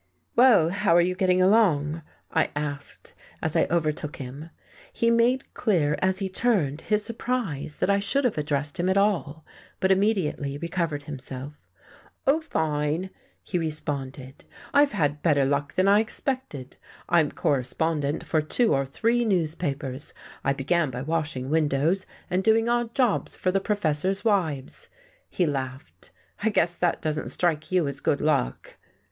"Well, 0.35 0.69
how 0.69 0.95
are 0.97 0.99
you 1.01 1.13
getting 1.13 1.43
along?" 1.43 2.01
I 2.31 2.49
asked, 2.55 3.13
as 3.43 3.55
I 3.55 3.65
overtook 3.69 4.15
him. 4.15 4.49
He 4.91 5.11
made 5.11 5.53
clear, 5.53 5.95
as 6.01 6.17
he 6.17 6.27
turned, 6.27 6.81
his 6.81 7.05
surprise 7.05 7.77
that 7.77 7.89
I 7.91 7.99
should 7.99 8.23
have 8.25 8.39
addressed 8.39 8.79
him 8.79 8.89
at 8.89 8.97
all, 8.97 9.45
but 9.79 9.91
immediately 9.91 10.57
recovered 10.57 11.03
himself. 11.03 11.53
"Oh, 12.25 12.41
fine," 12.41 13.11
he 13.43 13.59
responded. 13.59 14.43
"I've 14.73 14.93
had 14.93 15.21
better 15.21 15.45
luck 15.45 15.75
than 15.75 15.87
I 15.87 15.99
expected. 15.99 16.77
I'm 17.07 17.31
correspondent 17.31 18.23
for 18.25 18.41
two 18.41 18.73
or 18.73 18.87
three 18.87 19.23
newspapers. 19.23 20.15
I 20.43 20.51
began 20.51 20.89
by 20.89 21.03
washing 21.03 21.47
windows, 21.51 22.07
and 22.27 22.43
doing 22.43 22.67
odd 22.67 22.95
jobs 22.95 23.35
for 23.35 23.51
the 23.51 23.61
professors' 23.61 24.25
wives." 24.25 24.87
He 25.29 25.45
laughed. 25.45 26.09
"I 26.41 26.49
guess 26.49 26.73
that 26.75 27.03
doesn't 27.03 27.29
strike 27.29 27.71
you 27.71 27.87
as 27.87 27.99
good 27.99 28.19
luck." 28.19 28.77